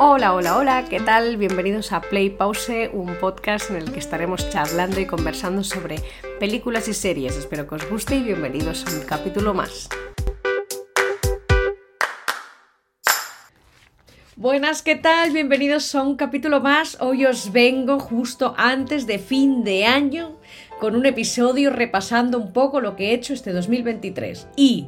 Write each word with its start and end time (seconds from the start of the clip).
Hola, 0.00 0.32
hola, 0.32 0.56
hola, 0.56 0.84
¿qué 0.88 1.00
tal? 1.00 1.36
Bienvenidos 1.38 1.90
a 1.90 2.00
Play 2.00 2.30
Pause, 2.30 2.88
un 2.92 3.16
podcast 3.16 3.68
en 3.70 3.78
el 3.78 3.90
que 3.90 3.98
estaremos 3.98 4.48
charlando 4.48 5.00
y 5.00 5.06
conversando 5.06 5.64
sobre 5.64 5.96
películas 6.38 6.86
y 6.86 6.94
series. 6.94 7.36
Espero 7.36 7.66
que 7.66 7.74
os 7.74 7.90
guste 7.90 8.14
y 8.14 8.22
bienvenidos 8.22 8.86
a 8.86 8.96
un 8.96 9.04
capítulo 9.04 9.54
más. 9.54 9.88
Buenas, 14.36 14.82
¿qué 14.82 14.94
tal? 14.94 15.32
Bienvenidos 15.32 15.92
a 15.96 16.02
un 16.02 16.14
capítulo 16.14 16.60
más. 16.60 16.96
Hoy 17.00 17.26
os 17.26 17.50
vengo 17.50 17.98
justo 17.98 18.54
antes 18.56 19.04
de 19.04 19.18
fin 19.18 19.64
de 19.64 19.84
año 19.84 20.37
con 20.78 20.94
un 20.94 21.06
episodio 21.06 21.70
repasando 21.70 22.38
un 22.38 22.52
poco 22.52 22.80
lo 22.80 22.96
que 22.96 23.10
he 23.10 23.14
hecho 23.14 23.34
este 23.34 23.52
2023. 23.52 24.48
Y 24.56 24.86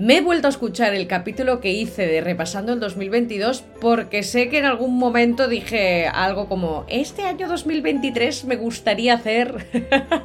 me 0.00 0.18
he 0.18 0.20
vuelto 0.20 0.46
a 0.46 0.50
escuchar 0.50 0.94
el 0.94 1.06
capítulo 1.06 1.60
que 1.60 1.72
hice 1.72 2.06
de 2.06 2.20
repasando 2.20 2.72
el 2.72 2.80
2022 2.80 3.64
porque 3.80 4.22
sé 4.22 4.48
que 4.48 4.58
en 4.58 4.64
algún 4.64 4.96
momento 4.96 5.48
dije 5.48 6.06
algo 6.06 6.48
como, 6.48 6.86
este 6.88 7.22
año 7.22 7.48
2023 7.48 8.44
me 8.44 8.56
gustaría 8.56 9.14
hacer... 9.14 9.66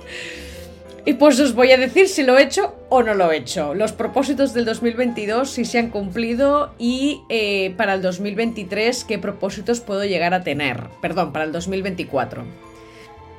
y 1.06 1.14
pues 1.16 1.40
os 1.40 1.54
voy 1.54 1.72
a 1.72 1.78
decir 1.78 2.08
si 2.08 2.24
lo 2.24 2.38
he 2.38 2.44
hecho 2.44 2.74
o 2.90 3.04
no 3.04 3.14
lo 3.14 3.32
he 3.32 3.38
hecho. 3.38 3.74
Los 3.74 3.92
propósitos 3.92 4.54
del 4.54 4.66
2022 4.66 5.50
si 5.50 5.66
se 5.66 5.80
han 5.80 5.90
cumplido 5.90 6.74
y 6.80 7.22
eh, 7.30 7.74
para 7.78 7.96
el 7.96 8.02
2023 8.02 9.04
qué 9.04 9.18
propósitos 9.18 9.82
puedo 9.82 10.06
llegar 10.06 10.34
a 10.34 10.44
tener. 10.44 10.84
Perdón, 11.02 11.34
para 11.34 11.46
el 11.46 11.52
2024. 11.52 12.75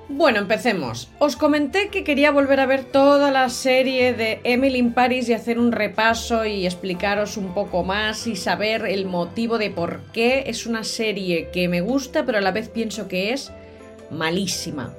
Bueno, 0.08 0.38
empecemos. 0.38 1.08
Os 1.18 1.34
comenté 1.34 1.88
que 1.88 2.04
quería 2.04 2.30
volver 2.30 2.60
a 2.60 2.66
ver 2.66 2.84
toda 2.84 3.32
la 3.32 3.48
serie 3.48 4.14
de 4.14 4.40
Emily 4.44 4.78
in 4.78 4.92
Paris 4.92 5.28
y 5.28 5.32
hacer 5.32 5.58
un 5.58 5.72
repaso 5.72 6.46
y 6.46 6.64
explicaros 6.64 7.36
un 7.36 7.52
poco 7.54 7.82
más 7.82 8.28
y 8.28 8.36
saber 8.36 8.86
el 8.86 9.06
motivo 9.06 9.58
de 9.58 9.70
por 9.70 10.00
qué 10.12 10.44
es 10.46 10.64
una 10.64 10.84
serie 10.84 11.50
que 11.52 11.68
me 11.68 11.80
gusta, 11.80 12.24
pero 12.24 12.38
a 12.38 12.40
la 12.40 12.52
vez 12.52 12.68
pienso 12.68 13.08
que 13.08 13.32
es 13.32 13.50
malísima. 14.10 14.94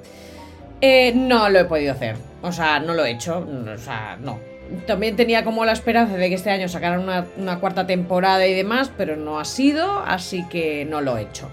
Eh, 0.81 1.13
no 1.15 1.49
lo 1.49 1.59
he 1.59 1.65
podido 1.65 1.93
hacer. 1.93 2.17
O 2.41 2.51
sea, 2.51 2.81
no 2.81 2.93
lo 2.93 3.05
he 3.05 3.11
hecho. 3.11 3.47
O 3.73 3.77
sea, 3.77 4.17
no. 4.21 4.39
También 4.85 5.15
tenía 5.15 5.45
como 5.45 5.63
la 5.63 5.71
esperanza 5.71 6.17
de 6.17 6.27
que 6.27 6.35
este 6.35 6.49
año 6.49 6.67
sacaran 6.67 6.99
una, 6.99 7.25
una 7.37 7.61
cuarta 7.61 7.87
temporada 7.87 8.45
y 8.45 8.53
demás, 8.53 8.91
pero 8.97 9.15
no 9.15 9.39
ha 9.39 9.45
sido, 9.45 9.99
así 9.99 10.45
que 10.49 10.83
no 10.83 10.99
lo 10.99 11.17
he 11.17 11.21
hecho. 11.21 11.49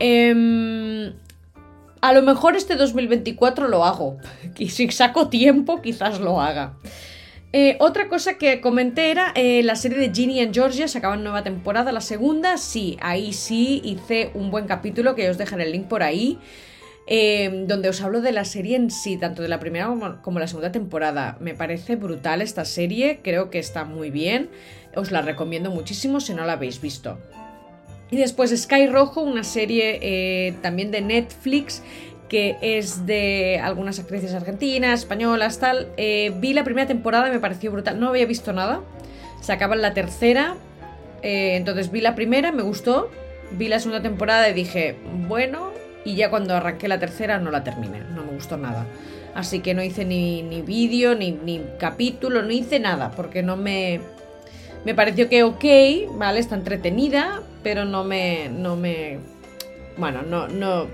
Eh, 0.00 1.12
a 2.00 2.12
lo 2.12 2.22
mejor 2.22 2.56
este 2.56 2.76
2024 2.76 3.68
lo 3.68 3.84
hago. 3.84 4.18
Y 4.58 4.70
si 4.70 4.90
saco 4.90 5.28
tiempo, 5.28 5.80
quizás 5.82 6.20
lo 6.20 6.40
haga. 6.40 6.74
Eh, 7.52 7.76
otra 7.80 8.08
cosa 8.08 8.36
que 8.36 8.60
comenté 8.60 9.10
era 9.10 9.32
eh, 9.34 9.62
la 9.62 9.74
serie 9.74 9.98
de 9.98 10.14
Ginny 10.14 10.40
and 10.40 10.52
Georgia, 10.52 10.86
se 10.86 10.98
acaba 10.98 11.16
nueva 11.16 11.42
temporada, 11.42 11.92
la 11.92 12.02
segunda, 12.02 12.58
sí, 12.58 12.98
ahí 13.00 13.32
sí 13.32 13.80
hice 13.84 14.30
un 14.34 14.50
buen 14.50 14.66
capítulo 14.66 15.14
que 15.14 15.30
os 15.30 15.38
dejaré 15.38 15.64
el 15.64 15.72
link 15.72 15.86
por 15.86 16.02
ahí, 16.02 16.38
eh, 17.06 17.64
donde 17.66 17.88
os 17.88 18.02
hablo 18.02 18.20
de 18.20 18.32
la 18.32 18.44
serie 18.44 18.76
en 18.76 18.90
sí, 18.90 19.16
tanto 19.16 19.40
de 19.40 19.48
la 19.48 19.60
primera 19.60 19.86
como, 19.86 20.20
como 20.20 20.40
la 20.40 20.46
segunda 20.46 20.72
temporada. 20.72 21.38
Me 21.40 21.54
parece 21.54 21.96
brutal 21.96 22.42
esta 22.42 22.66
serie, 22.66 23.20
creo 23.22 23.48
que 23.48 23.58
está 23.58 23.86
muy 23.86 24.10
bien, 24.10 24.50
os 24.94 25.10
la 25.10 25.22
recomiendo 25.22 25.70
muchísimo 25.70 26.20
si 26.20 26.34
no 26.34 26.44
la 26.44 26.52
habéis 26.52 26.82
visto. 26.82 27.18
Y 28.10 28.16
después 28.16 28.58
Sky 28.58 28.86
Rojo, 28.86 29.20
una 29.20 29.44
serie 29.44 29.98
eh, 30.00 30.54
también 30.62 30.90
de 30.90 31.02
Netflix 31.02 31.82
que 32.28 32.56
es 32.60 33.06
de 33.06 33.58
algunas 33.62 33.98
actrices 33.98 34.34
argentinas, 34.34 35.00
españolas, 35.00 35.58
tal. 35.58 35.88
Eh, 35.96 36.32
vi 36.36 36.52
la 36.52 36.62
primera 36.62 36.86
temporada 36.86 37.30
me 37.30 37.40
pareció 37.40 37.72
brutal. 37.72 37.98
No 37.98 38.08
había 38.08 38.26
visto 38.26 38.52
nada. 38.52 38.82
Se 39.40 39.52
acaba 39.52 39.74
en 39.74 39.82
la 39.82 39.94
tercera. 39.94 40.56
Eh, 41.22 41.56
entonces 41.56 41.90
vi 41.90 42.00
la 42.00 42.14
primera, 42.14 42.52
me 42.52 42.62
gustó. 42.62 43.10
Vi 43.52 43.68
la 43.68 43.78
segunda 43.80 44.02
temporada 44.02 44.48
y 44.48 44.52
dije, 44.52 44.96
bueno. 45.26 45.70
Y 46.04 46.14
ya 46.16 46.30
cuando 46.30 46.54
arranqué 46.54 46.86
la 46.86 46.98
tercera 46.98 47.38
no 47.38 47.50
la 47.50 47.64
terminé. 47.64 48.00
No 48.14 48.24
me 48.24 48.32
gustó 48.32 48.56
nada. 48.56 48.86
Así 49.34 49.60
que 49.60 49.72
no 49.72 49.82
hice 49.82 50.04
ni, 50.04 50.42
ni 50.42 50.62
vídeo, 50.62 51.14
ni, 51.14 51.32
ni 51.32 51.62
capítulo, 51.78 52.42
no 52.42 52.50
hice 52.50 52.78
nada. 52.78 53.10
Porque 53.10 53.42
no 53.42 53.56
me 53.56 54.00
me 54.84 54.94
pareció 54.94 55.28
que 55.28 55.42
ok, 55.42 55.64
¿vale? 56.16 56.40
Está 56.40 56.54
entretenida, 56.54 57.42
pero 57.68 57.84
no 57.84 58.02
me. 58.02 58.48
no 58.48 58.76
me. 58.76 59.18
Bueno, 59.98 60.22
no, 60.22 60.48
no. 60.48 60.86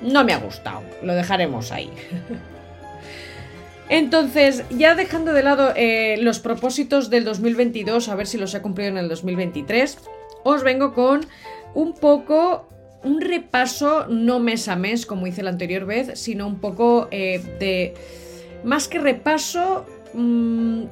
No 0.00 0.24
me 0.24 0.32
ha 0.32 0.38
gustado. 0.38 0.80
Lo 1.02 1.14
dejaremos 1.14 1.72
ahí. 1.72 1.90
Entonces, 3.90 4.64
ya 4.70 4.94
dejando 4.94 5.34
de 5.34 5.42
lado 5.42 5.74
eh, 5.76 6.16
los 6.18 6.38
propósitos 6.38 7.10
del 7.10 7.24
2022, 7.24 8.08
a 8.08 8.14
ver 8.14 8.26
si 8.26 8.38
los 8.38 8.54
he 8.54 8.62
cumplido 8.62 8.88
en 8.88 8.96
el 8.96 9.10
2023, 9.10 9.98
os 10.42 10.62
vengo 10.62 10.94
con 10.94 11.26
un 11.74 11.92
poco 11.92 12.66
un 13.04 13.20
repaso, 13.20 14.06
no 14.08 14.40
mes 14.40 14.68
a 14.68 14.76
mes 14.76 15.04
como 15.04 15.26
hice 15.26 15.42
la 15.42 15.50
anterior 15.50 15.84
vez, 15.84 16.18
sino 16.18 16.46
un 16.46 16.60
poco 16.60 17.08
eh, 17.10 17.42
de... 17.58 17.92
Más 18.64 18.88
que 18.88 18.98
repaso, 18.98 19.84
mmm, 20.14 20.84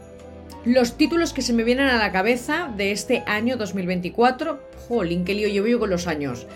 los 0.69 0.97
títulos 0.97 1.33
que 1.33 1.43
se 1.43 1.53
me 1.53 1.65
vienen 1.65 1.89
a 1.89 1.99
la 1.99 2.13
cabeza 2.13 2.73
de 2.77 2.93
este 2.93 3.23
año 3.27 3.57
2024, 3.57 4.61
jolín, 4.89 5.25
qué 5.25 5.35
lío 5.35 5.49
yo 5.49 5.79
con 5.79 5.91
los 5.91 6.07
años, 6.07 6.47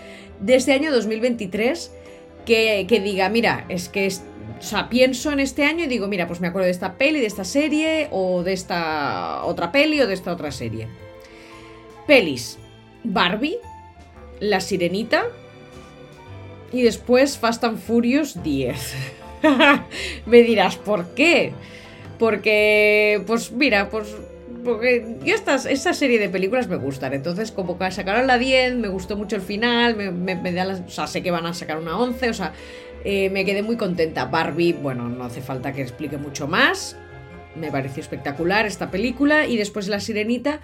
de 0.40 0.54
este 0.54 0.72
año 0.72 0.92
2023, 0.92 1.92
que, 2.44 2.86
que 2.88 3.00
diga, 3.00 3.28
mira, 3.28 3.64
es 3.68 3.88
que 3.88 4.08
o 4.08 4.64
sea, 4.64 4.88
pienso 4.88 5.32
en 5.32 5.40
este 5.40 5.64
año 5.64 5.84
y 5.84 5.88
digo, 5.88 6.06
mira, 6.06 6.28
pues 6.28 6.40
me 6.40 6.46
acuerdo 6.46 6.66
de 6.66 6.72
esta 6.72 6.94
peli, 6.94 7.20
de 7.20 7.26
esta 7.26 7.44
serie, 7.44 8.08
o 8.12 8.42
de 8.42 8.52
esta 8.52 9.44
otra 9.44 9.72
peli, 9.72 10.00
o 10.00 10.06
de 10.06 10.14
esta 10.14 10.32
otra 10.32 10.52
serie. 10.52 10.86
Pelis. 12.06 12.58
Barbie, 13.02 13.56
La 14.38 14.60
Sirenita, 14.60 15.24
y 16.72 16.82
después 16.82 17.38
Fast 17.38 17.64
and 17.64 17.78
Furious 17.78 18.40
10. 18.42 18.94
me 20.26 20.42
dirás, 20.42 20.76
¿por 20.76 21.14
qué? 21.14 21.52
Porque, 22.18 23.22
pues 23.26 23.52
mira, 23.52 23.88
pues 23.88 24.14
porque 24.64 25.16
yo 25.24 25.34
estas, 25.34 25.66
esta 25.66 25.92
serie 25.92 26.18
de 26.18 26.28
películas 26.28 26.68
me 26.68 26.76
gustan. 26.76 27.12
Entonces, 27.12 27.50
como 27.50 27.78
que 27.78 27.90
sacaron 27.90 28.26
la 28.26 28.38
10, 28.38 28.76
me 28.76 28.88
gustó 28.88 29.16
mucho 29.16 29.36
el 29.36 29.42
final, 29.42 29.96
me, 29.96 30.52
da 30.52 30.68
o 30.68 30.88
sea, 30.88 31.06
sé 31.06 31.22
que 31.22 31.30
van 31.30 31.46
a 31.46 31.54
sacar 31.54 31.78
una 31.78 31.98
11, 31.98 32.30
o 32.30 32.34
sea, 32.34 32.52
eh, 33.04 33.30
me 33.30 33.44
quedé 33.44 33.62
muy 33.62 33.76
contenta. 33.76 34.26
Barbie, 34.26 34.72
bueno, 34.72 35.08
no 35.08 35.24
hace 35.24 35.40
falta 35.40 35.72
que 35.72 35.82
explique 35.82 36.16
mucho 36.16 36.46
más. 36.46 36.96
Me 37.56 37.70
pareció 37.70 38.00
espectacular 38.00 38.66
esta 38.66 38.90
película. 38.90 39.46
Y 39.46 39.56
después 39.56 39.88
La 39.88 40.00
Sirenita, 40.00 40.60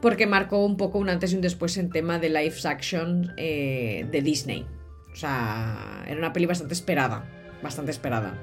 porque 0.00 0.26
marcó 0.26 0.64
un 0.64 0.76
poco 0.76 0.98
un 0.98 1.08
antes 1.08 1.32
y 1.32 1.36
un 1.36 1.42
después 1.42 1.76
en 1.76 1.90
tema 1.90 2.18
de 2.18 2.28
live 2.28 2.54
action 2.64 3.32
eh, 3.36 4.06
de 4.10 4.22
Disney. 4.22 4.66
O 5.12 5.16
sea, 5.16 6.04
era 6.06 6.16
una 6.16 6.32
peli 6.32 6.46
bastante 6.46 6.74
esperada. 6.74 7.24
Bastante 7.62 7.90
esperada. 7.90 8.34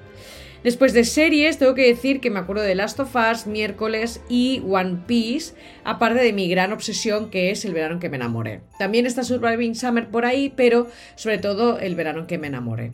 Después 0.63 0.91
de 0.91 1.05
series, 1.05 1.57
tengo 1.57 1.73
que 1.73 1.87
decir 1.87 2.19
que 2.19 2.29
me 2.29 2.39
acuerdo 2.39 2.63
de 2.63 2.75
Last 2.75 2.99
of 2.99 3.15
Us, 3.15 3.47
Miércoles 3.47 4.21
y 4.27 4.61
One 4.67 5.03
Piece, 5.07 5.53
aparte 5.85 6.21
de 6.21 6.33
mi 6.33 6.49
gran 6.49 6.73
obsesión 6.73 7.29
que 7.29 7.51
es 7.51 7.63
El 7.63 7.73
verano 7.73 7.93
en 7.93 7.99
que 8.01 8.09
me 8.09 8.17
enamoré. 8.17 8.59
También 8.77 9.05
está 9.05 9.23
Surviving 9.23 9.75
Summer 9.75 10.09
por 10.09 10.25
ahí, 10.25 10.51
pero 10.53 10.87
sobre 11.15 11.37
todo 11.37 11.79
El 11.79 11.95
verano 11.95 12.21
en 12.21 12.27
que 12.27 12.37
me 12.37 12.47
enamoré. 12.47 12.91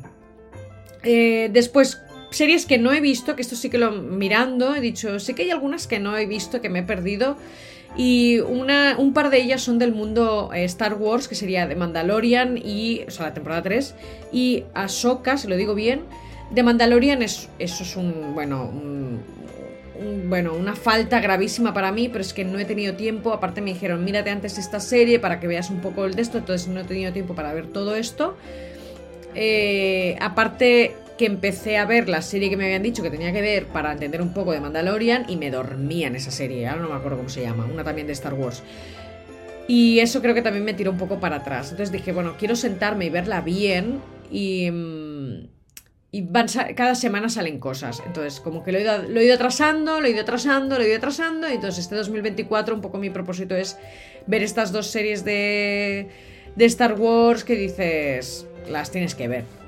Eh, 1.02 1.50
después, 1.52 2.02
series 2.30 2.68
que 2.68 2.78
no 2.78 2.94
he 2.94 3.02
visto, 3.02 3.36
que 3.36 3.42
esto 3.42 3.56
sí 3.56 3.72
que 3.72 3.80
lo 3.80 3.92
mirando, 3.92 4.76
he 4.76 4.82
dicho, 4.82 5.20
sé 5.20 5.34
que 5.34 5.44
hay 5.44 5.52
algunas 5.52 5.88
que 5.88 6.00
no 6.00 6.16
he 6.18 6.28
visto, 6.28 6.62
que 6.62 6.70
me 6.70 6.80
he 6.80 6.84
perdido. 6.84 7.36
Y 7.98 8.40
una, 8.40 8.96
un 8.98 9.14
par 9.14 9.30
de 9.30 9.42
ellas 9.42 9.62
son 9.62 9.80
del 9.80 9.94
mundo 9.94 10.52
eh, 10.54 10.66
Star 10.66 10.96
Wars, 10.96 11.28
que 11.28 11.36
sería 11.36 11.68
de 11.68 11.76
Mandalorian 11.76 12.58
y. 12.58 13.04
O 13.08 13.12
sea, 13.12 13.28
la 13.28 13.34
temporada 13.34 13.64
3. 13.64 13.96
Y 14.32 14.64
Ahsoka, 14.74 15.38
si 15.38 15.48
lo 15.48 15.56
digo 15.56 15.76
bien 15.76 16.02
de 16.50 16.64
Mandalorian 16.64 17.22
es, 17.22 17.50
eso 17.60 17.84
es 17.84 17.96
un, 17.96 18.34
bueno, 18.34 18.72
bueno, 20.28 20.54
una 20.54 20.76
falta 20.76 21.20
gravísima 21.20 21.74
para 21.74 21.92
mí, 21.92 22.10
pero 22.10 22.22
es 22.22 22.34
que 22.34 22.46
no 22.46 22.60
he 22.60 22.66
tenido 22.66 22.96
tiempo. 22.96 23.34
Aparte 23.34 23.62
me 23.62 23.74
dijeron, 23.74 24.04
mírate 24.04 24.30
antes 24.30 24.58
esta 24.58 24.80
serie 24.80 25.20
para 25.20 25.40
que 25.40 25.48
veas 25.48 25.70
un 25.70 25.82
poco 25.82 26.06
el 26.06 26.16
de 26.16 26.22
esto, 26.22 26.38
entonces 26.38 26.68
no 26.68 26.82
he 26.82 26.84
tenido 26.84 27.12
tiempo 27.14 27.36
para 27.36 27.54
ver 27.54 27.68
todo 27.68 27.96
esto. 27.96 28.36
Eh, 29.34 30.18
aparte 30.22 30.96
que 31.18 31.26
empecé 31.26 31.78
a 31.78 31.86
ver 31.86 32.10
la 32.10 32.22
serie 32.22 32.50
que 32.50 32.58
me 32.58 32.66
habían 32.66 32.84
dicho 32.84 33.02
que 33.02 33.10
tenía 33.10 33.32
que 33.32 33.42
ver 33.42 33.68
para 33.68 33.92
entender 33.92 34.22
un 34.22 34.34
poco 34.34 34.52
de 34.52 34.60
Mandalorian 34.60 35.26
y 35.30 35.38
me 35.38 35.50
dormía 35.50 36.08
en 36.08 36.16
esa 36.16 36.32
serie, 36.32 36.68
ahora 36.68 36.82
no 36.82 36.90
me 36.90 36.96
acuerdo 36.96 37.18
cómo 37.18 37.30
se 37.30 37.42
llama, 37.42 37.66
una 37.66 37.84
también 37.84 38.08
de 38.08 38.14
Star 38.14 38.34
Wars. 38.34 38.64
Y 39.68 40.00
eso 40.00 40.22
creo 40.22 40.36
que 40.36 40.42
también 40.42 40.64
me 40.64 40.74
tiró 40.74 40.92
un 40.92 40.98
poco 40.98 41.20
para 41.20 41.38
atrás. 41.38 41.72
Entonces 41.72 41.92
dije, 41.92 42.12
bueno, 42.12 42.36
quiero 42.38 42.56
sentarme 42.56 43.06
y 43.06 43.10
verla 43.10 43.42
bien 43.42 44.02
y... 44.32 44.70
Mm, 44.72 45.56
y 46.12 46.30
cada 46.76 46.96
semana 46.96 47.28
salen 47.28 47.60
cosas. 47.60 48.02
Entonces, 48.06 48.40
como 48.40 48.64
que 48.64 48.72
lo 48.72 48.78
he, 48.78 48.84
ido, 48.84 49.04
lo 49.04 49.20
he 49.20 49.26
ido 49.26 49.36
atrasando, 49.36 50.00
lo 50.00 50.08
he 50.08 50.12
ido 50.12 50.22
atrasando, 50.22 50.78
lo 50.78 50.82
he 50.82 50.88
ido 50.88 50.96
atrasando. 50.96 51.50
Y 51.50 51.56
entonces, 51.56 51.84
este 51.84 51.96
2024, 51.96 52.74
un 52.74 52.80
poco 52.80 53.00
mi 53.00 53.10
propósito 53.10 53.54
es 53.54 53.78
ver 54.26 54.42
estas 54.42 54.72
dos 54.72 54.88
series 54.88 55.26
de, 55.26 56.08
de 56.56 56.66
Star 56.66 56.94
Wars 56.94 57.44
que 57.44 57.58
dices, 57.58 58.48
las 58.70 58.92
tienes 58.92 59.14
que 59.14 59.28
ver. 59.28 59.65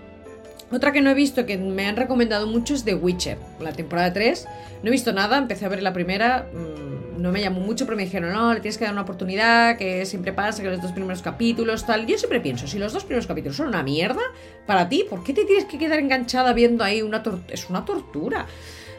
Otra 0.69 0.91
que 0.91 0.99
no 0.99 1.09
he 1.09 1.13
visto, 1.13 1.45
que 1.45 1.57
me 1.57 1.87
han 1.87 1.95
recomendado 1.95 2.45
mucho, 2.45 2.73
es 2.73 2.83
The 2.83 2.95
Witcher, 2.95 3.37
la 3.61 3.71
temporada 3.71 4.11
3. 4.11 4.47
No 4.83 4.89
he 4.89 4.91
visto 4.91 5.13
nada, 5.13 5.37
empecé 5.37 5.65
a 5.65 5.69
ver 5.69 5.81
la 5.81 5.93
primera, 5.93 6.49
mm, 6.51 7.21
no 7.21 7.31
me 7.31 7.39
llamó 7.39 7.61
mucho, 7.61 7.85
pero 7.85 7.95
me 7.95 8.03
dijeron, 8.03 8.33
no, 8.33 8.53
le 8.53 8.59
tienes 8.59 8.77
que 8.77 8.83
dar 8.83 8.91
una 8.91 9.03
oportunidad, 9.03 9.77
que 9.77 10.05
siempre 10.05 10.33
pasa, 10.33 10.61
que 10.61 10.69
los 10.69 10.81
dos 10.81 10.91
primeros 10.91 11.21
capítulos, 11.21 11.85
tal. 11.85 12.05
Yo 12.05 12.17
siempre 12.17 12.41
pienso, 12.41 12.67
si 12.67 12.79
los 12.79 12.91
dos 12.91 13.05
primeros 13.05 13.27
capítulos 13.27 13.55
son 13.55 13.67
una 13.67 13.81
mierda, 13.81 14.21
para 14.65 14.89
ti, 14.89 15.05
¿por 15.09 15.23
qué 15.23 15.33
te 15.33 15.45
tienes 15.45 15.65
que 15.65 15.77
quedar 15.77 15.99
enganchada 15.99 16.51
viendo 16.51 16.83
ahí 16.83 17.01
una 17.01 17.23
tortura? 17.23 17.53
Es 17.53 17.69
una 17.69 17.85
tortura. 17.85 18.45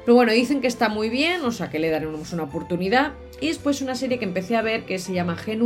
Pero 0.07 0.15
bueno, 0.17 0.33
dicen 0.33 0.63
que 0.63 0.69
está 0.69 0.89
muy 0.89 1.11
bien, 1.11 1.45
o 1.45 1.53
sea 1.53 1.69
que 1.69 1.79
le 1.79 1.91
daremos 1.91 2.33
una 2.33 2.45
oportunidad. 2.45 3.13
Y 3.43 3.49
después 3.49 3.83
una 3.83 3.95
serie 3.95 4.19
que 4.19 4.25
empecé 4.25 4.57
a 4.57 4.63
ver 4.63 4.85
que 4.85 4.99
se 4.99 5.13
llama 5.13 5.37
Gen 5.37 5.61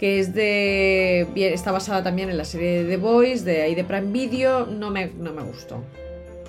que 0.00 0.18
es 0.18 0.32
de. 0.32 1.28
está 1.52 1.72
basada 1.72 2.02
también 2.02 2.30
en 2.30 2.38
la 2.38 2.46
serie 2.46 2.84
de 2.84 2.88
The 2.88 2.96
Boys, 2.96 3.44
de 3.44 3.60
ahí 3.60 3.74
de 3.74 3.84
Prime 3.84 4.10
Video, 4.10 4.64
no 4.64 4.90
me, 4.90 5.08
no 5.08 5.34
me 5.34 5.42
gustó. 5.42 5.84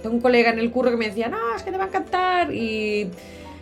Tengo 0.01 0.15
un 0.15 0.21
colega 0.21 0.51
en 0.51 0.59
el 0.59 0.71
curro 0.71 0.89
que 0.89 0.95
me 0.95 1.07
decía, 1.07 1.27
no, 1.27 1.53
es 1.53 1.61
que 1.61 1.69
te 1.69 1.77
va 1.77 1.83
a 1.83 1.87
encantar. 1.87 2.55
Y 2.55 3.11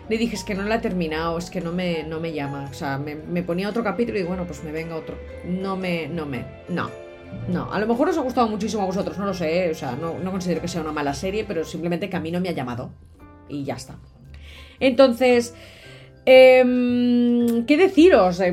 le 0.08 0.18
dije, 0.20 0.36
es 0.36 0.44
que 0.44 0.54
no 0.54 0.62
la 0.62 0.76
he 0.76 0.80
terminado, 0.80 1.40
es 1.40 1.50
que 1.50 1.60
no 1.60 1.72
me, 1.72 2.04
no 2.04 2.20
me 2.20 2.34
llama. 2.34 2.70
O 2.70 2.74
sea, 2.76 3.00
me, 3.00 3.42
ponía 3.42 3.68
otro 3.68 3.84
capítulo 3.84 4.20
y 4.20 4.24
bueno, 4.24 4.46
pues 4.46 4.64
me 4.64 4.72
venga 4.72 4.96
otro. 4.96 5.18
No 5.44 5.76
me, 5.76 6.08
no 6.08 6.28
me, 6.28 6.46
no. 6.70 6.92
No, 7.48 7.74
a 7.74 7.80
lo 7.80 7.88
mejor 7.88 8.10
os 8.10 8.18
ha 8.20 8.22
gustado 8.22 8.48
muchísimo 8.48 8.84
a 8.84 8.86
vosotros, 8.86 9.18
no 9.18 9.26
lo 9.26 9.34
sé, 9.34 9.72
o 9.72 9.76
sea, 9.76 9.94
no, 9.94 10.20
no 10.20 10.30
considero 10.30 10.62
que 10.62 10.68
sea 10.68 10.82
una 10.82 10.92
mala 10.92 11.16
serie, 11.16 11.46
pero 11.48 11.64
simplemente 11.64 12.12
que 12.12 12.16
a 12.16 12.20
mí 12.20 12.30
no 12.30 12.40
me 12.40 12.50
ha 12.50 12.54
llamado. 12.54 12.92
Y 13.48 13.64
ya 13.64 13.74
está. 13.74 13.96
Entonces, 14.80 15.56
Em, 16.32 17.66
¿Qué 17.66 17.76
deciros 17.76 18.38
de, 18.38 18.52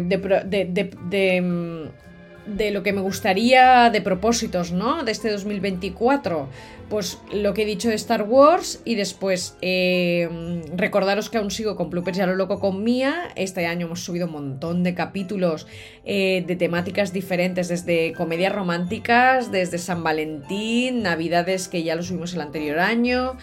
de, 2.47 2.71
lo 2.71 2.83
que 2.83 2.93
me 2.95 3.03
gustaría 3.03 3.91
de 3.91 4.01
propósitos, 4.01 4.73
¿no? 4.73 5.05
De 5.05 5.13
este 5.13 5.31
2024. 5.31 6.49
Pues 6.89 7.19
lo 7.35 7.53
que 7.53 7.63
he 7.63 7.67
dicho 7.67 7.91
de 7.91 7.97
Star 7.97 8.23
Wars 8.23 8.81
y 8.87 8.95
después 8.95 9.59
em, 9.61 10.63
recordaros 10.75 11.29
que 11.29 11.37
aún 11.37 11.51
sigo 11.51 11.77
con 11.77 11.91
Bloopers 11.91 12.17
ya 12.17 12.27
lo 12.27 12.35
loco 12.35 12.61
con 12.61 12.83
Mía. 12.83 13.29
Este 13.37 13.67
año 13.67 13.85
hemos 13.85 14.03
subido 14.03 14.25
un 14.25 14.33
montón 14.33 14.83
de 14.83 14.95
capítulos 14.95 15.67
eh, 16.07 16.45
de 16.47 16.57
temáticas 16.57 17.13
diferentes, 17.13 17.69
desde 17.69 18.15
comedias 18.15 18.55
románticas, 18.55 19.53
desde 19.53 19.77
San 19.77 20.03
Valentín, 20.03 21.03
Navidades 21.03 21.69
que 21.69 21.83
ya 21.83 21.95
lo 21.95 22.03
subimos 22.03 22.33
el 22.33 22.41
anterior 22.41 22.79
año, 22.79 23.37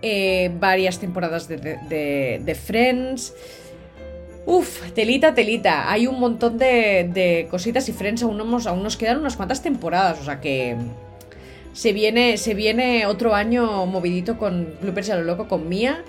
eh, 0.00 0.52
varias 0.60 1.00
temporadas 1.00 1.48
de 1.48 2.56
Friends. 2.64 3.34
Uf, 4.46 4.92
telita, 4.92 5.34
telita. 5.34 5.90
Hay 5.90 6.06
un 6.06 6.18
montón 6.18 6.58
de, 6.58 7.46
cositas 7.50 7.88
y 7.88 7.92
Friends 7.92 8.22
aún, 8.22 8.40
aún 8.40 8.82
nos 8.82 8.96
quedan 8.96 9.18
unas 9.18 9.36
cuantas 9.36 9.62
temporadas, 9.62 10.20
o 10.20 10.24
sea 10.24 10.40
que 10.40 10.76
se 11.72 11.92
viene, 11.92 12.36
se 12.36 12.54
viene 12.54 13.06
otro 13.06 13.34
año 13.34 13.86
movidito 13.86 14.38
con 14.38 14.74
Bloopers 14.80 15.10
a 15.10 15.16
lo 15.16 15.24
loco 15.24 15.46
con 15.48 15.68
Mía. 15.68 16.04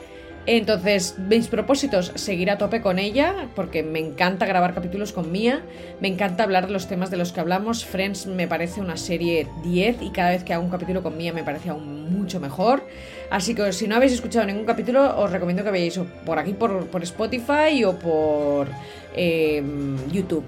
Entonces, 0.48 1.16
mis 1.20 1.48
propósitos, 1.48 2.12
seguir 2.16 2.50
a 2.50 2.58
tope 2.58 2.82
con 2.82 2.98
ella, 2.98 3.48
porque 3.56 3.84
me 3.84 4.00
encanta 4.00 4.48
grabar 4.48 4.74
capítulos 4.74 5.14
con 5.14 5.32
Mía, 5.32 5.62
me 6.00 6.08
encanta 6.08 6.44
hablar 6.44 6.66
de 6.66 6.74
los 6.74 6.88
temas 6.88 7.12
de 7.12 7.18
los 7.18 7.32
que 7.32 7.40
hablamos. 7.40 7.86
Friends 7.86 8.26
me 8.26 8.48
parece 8.48 8.82
una 8.82 8.98
serie 8.98 9.48
10 9.64 10.02
y 10.02 10.10
cada 10.10 10.32
vez 10.32 10.44
que 10.44 10.54
hago 10.54 10.64
un 10.64 10.72
capítulo 10.72 11.04
con 11.04 11.16
Mía 11.16 11.32
me 11.32 11.44
parece 11.44 11.70
aún 11.70 12.12
mucho 12.12 12.40
mejor. 12.40 12.84
Así 13.30 13.54
que 13.54 13.72
si 13.72 13.88
no 13.88 13.96
habéis 13.96 14.14
escuchado 14.14 14.48
ningún 14.48 14.66
capítulo, 14.66 15.16
os 15.20 15.32
recomiendo 15.32 15.64
que 15.64 15.70
veáis 15.70 16.00
por 16.26 16.40
aquí, 16.40 16.54
por, 16.54 17.04
Spotify 17.04 17.84
o 17.86 18.00
por 18.00 18.68
em, 19.16 19.98
YouTube. 20.12 20.44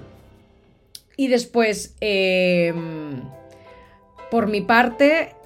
Y 1.16 1.28
después, 1.28 1.94
em, 2.00 3.22
por 4.28 4.48
mi 4.48 4.60
parte, 4.62 5.36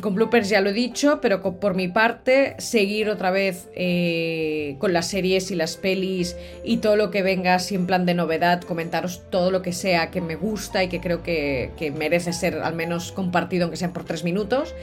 con 0.00 0.14
bloopers 0.14 0.48
ya 0.48 0.60
lo 0.60 0.70
he 0.70 0.72
dicho, 0.72 1.20
pero 1.20 1.42
por 1.42 1.74
mi 1.74 1.88
parte, 1.88 2.54
seguir 2.58 3.10
otra 3.10 3.30
vez 3.30 3.68
eh, 3.74 4.76
con 4.78 4.92
las 4.92 5.08
series 5.08 5.50
y 5.50 5.54
las 5.54 5.76
pelis 5.76 6.36
y 6.64 6.78
todo 6.78 6.96
lo 6.96 7.10
que 7.10 7.22
venga 7.22 7.54
así 7.54 7.74
en 7.74 7.86
plan 7.86 8.06
de 8.06 8.14
novedad, 8.14 8.62
comentaros 8.62 9.22
todo 9.30 9.50
lo 9.50 9.62
que 9.62 9.72
sea 9.72 10.10
que 10.10 10.20
me 10.20 10.36
gusta 10.36 10.82
y 10.84 10.88
que 10.88 11.00
creo 11.00 11.22
que, 11.22 11.70
merece 11.96 12.32
ser 12.32 12.60
al 12.60 12.74
menos 12.74 13.12
compartido, 13.12 13.64
aunque 13.64 13.76
sean 13.76 13.92
por 13.92 14.04
tres 14.04 14.24
minutos. 14.24 14.74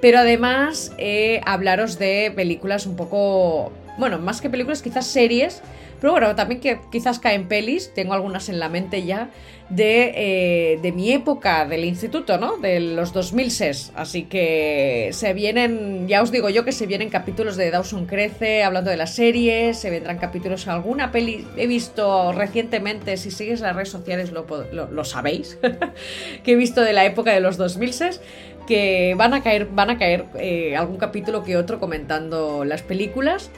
Pero 0.00 0.18
además, 0.18 0.92
eh, 0.98 1.40
hablaros 1.44 1.98
de 1.98 2.32
películas 2.34 2.86
un 2.86 2.96
poco. 2.96 3.72
Bueno, 3.96 4.18
más 4.18 4.40
que 4.40 4.48
películas, 4.48 4.82
quizás 4.82 5.06
series 5.06 5.62
pero 6.00 6.12
bueno, 6.12 6.34
también 6.34 6.60
que 6.60 6.80
quizás 6.90 7.18
caen 7.18 7.48
pelis, 7.48 7.92
tengo 7.94 8.14
algunas 8.14 8.48
en 8.48 8.58
la 8.58 8.68
mente 8.68 9.04
ya, 9.04 9.30
de, 9.68 10.12
eh, 10.14 10.78
de 10.80 10.92
mi 10.92 11.12
época 11.12 11.66
del 11.66 11.84
instituto, 11.84 12.38
¿no? 12.38 12.56
De 12.56 12.80
los 12.80 13.12
2006. 13.12 13.92
Así 13.94 14.22
que 14.22 15.10
se 15.12 15.34
vienen, 15.34 16.08
ya 16.08 16.22
os 16.22 16.30
digo 16.30 16.48
yo 16.48 16.64
que 16.64 16.72
se 16.72 16.86
vienen 16.86 17.10
capítulos 17.10 17.56
de 17.56 17.70
Dawson 17.70 18.06
Crece, 18.06 18.62
hablando 18.62 18.90
de 18.90 18.96
las 18.96 19.14
series, 19.14 19.78
se 19.78 19.90
vendrán 19.90 20.18
capítulos, 20.18 20.68
alguna 20.68 21.12
peli 21.12 21.46
he 21.56 21.66
visto 21.66 22.32
recientemente, 22.32 23.16
si 23.16 23.30
sigues 23.30 23.60
las 23.60 23.74
redes 23.74 23.90
sociales 23.90 24.32
lo, 24.32 24.46
lo, 24.72 25.04
sabéis, 25.04 25.58
que 26.44 26.52
he 26.52 26.56
visto 26.56 26.80
de 26.82 26.92
la 26.92 27.04
época 27.04 27.32
de 27.32 27.40
los 27.40 27.56
2006 27.56 28.20
que 28.66 29.14
van 29.16 29.32
a 29.32 29.42
caer, 29.42 29.66
van 29.72 29.88
a 29.88 29.98
caer 29.98 30.26
eh, 30.38 30.76
algún 30.76 30.98
capítulo 30.98 31.42
que 31.42 31.56
otro 31.56 31.80
comentando 31.80 32.66
las 32.66 32.82
películas. 32.82 33.50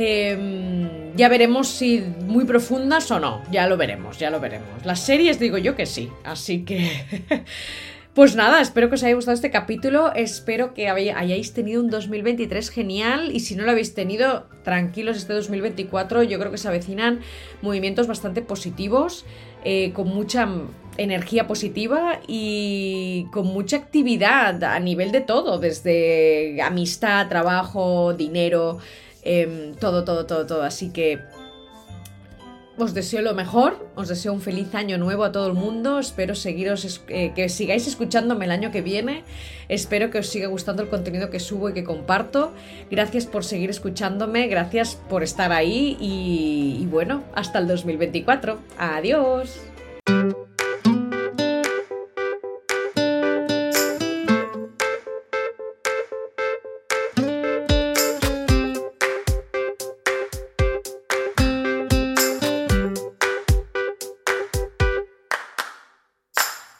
Em, 0.00 1.16
ya 1.16 1.28
veremos 1.28 1.66
si 1.66 2.04
muy 2.20 2.44
profundas 2.44 3.10
o 3.10 3.18
no. 3.18 3.42
Ya 3.50 3.66
lo 3.66 3.76
veremos, 3.76 4.16
ya 4.16 4.30
lo 4.30 4.38
veremos. 4.38 4.86
Las 4.86 5.00
series 5.00 5.40
digo 5.40 5.58
yo 5.58 5.74
que 5.74 5.86
sí. 5.86 6.08
Así 6.24 6.64
que... 6.64 6.88
Pues 8.14 8.34
nada, 8.34 8.60
espero 8.60 8.88
que 8.88 8.96
os 8.96 9.04
haya 9.04 9.14
gustado 9.14 9.36
este 9.36 9.52
capítulo, 9.52 10.12
espero 10.12 10.74
que 10.74 10.88
hayáis 10.88 11.52
tenido 11.52 11.80
un 11.80 11.88
2023 11.88 12.68
genial 12.68 13.30
y 13.32 13.38
si 13.38 13.54
no 13.54 13.62
lo 13.62 13.70
habéis 13.70 13.94
tenido, 13.94 14.48
tranquilos, 14.64 15.16
este 15.16 15.34
2024 15.34 16.24
yo 16.24 16.36
creo 16.40 16.50
que 16.50 16.58
se 16.58 16.66
avecinan 16.66 17.20
movimientos 17.62 18.08
bastante 18.08 18.42
positivos, 18.42 19.24
eh, 19.62 19.92
con 19.92 20.08
mucha 20.08 20.48
energía 20.96 21.46
positiva 21.46 22.20
y 22.26 23.26
con 23.30 23.46
mucha 23.46 23.76
actividad 23.76 24.64
a 24.64 24.80
nivel 24.80 25.12
de 25.12 25.20
todo, 25.20 25.60
desde 25.60 26.60
amistad, 26.60 27.28
trabajo, 27.28 28.14
dinero, 28.14 28.78
Em, 29.30 29.74
todo, 29.74 30.04
todo, 30.04 30.24
todo, 30.24 30.46
todo. 30.46 30.62
Así 30.62 30.88
que 30.88 31.18
os 32.78 32.94
deseo 32.94 33.20
lo 33.20 33.34
mejor, 33.34 33.90
os 33.94 34.08
deseo 34.08 34.32
un 34.32 34.40
feliz 34.40 34.74
año 34.74 34.96
nuevo 34.96 35.22
a 35.24 35.32
todo 35.32 35.48
el 35.48 35.52
mundo, 35.52 35.98
espero 35.98 36.34
seguiros, 36.34 37.02
eh, 37.08 37.32
que 37.34 37.50
sigáis 37.50 37.86
escuchándome 37.86 38.46
el 38.46 38.52
año 38.52 38.70
que 38.70 38.80
viene, 38.80 39.24
espero 39.68 40.08
que 40.08 40.20
os 40.20 40.28
siga 40.28 40.46
gustando 40.46 40.82
el 40.82 40.88
contenido 40.88 41.28
que 41.28 41.40
subo 41.40 41.68
y 41.68 41.74
que 41.74 41.84
comparto, 41.84 42.54
gracias 42.90 43.26
por 43.26 43.44
seguir 43.44 43.68
escuchándome, 43.68 44.46
gracias 44.46 44.94
por 45.10 45.22
estar 45.22 45.52
ahí 45.52 45.98
y, 46.00 46.78
y 46.80 46.86
bueno, 46.86 47.22
hasta 47.34 47.58
el 47.58 47.66
2024, 47.66 48.58
adiós. 48.78 49.67